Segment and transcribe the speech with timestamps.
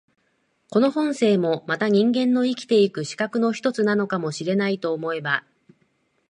[0.71, 5.43] この本性もまた人間の生きて行く資格の一つなのかも知れないと思えば、